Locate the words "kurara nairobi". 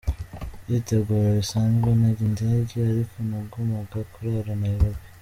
4.13-5.01